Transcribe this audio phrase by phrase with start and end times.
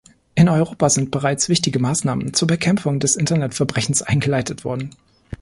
[0.33, 4.95] In Europa sind bereits wichtige Maßnahmen zur Bekämpfung des Internetverbrechens eingeleitet worden.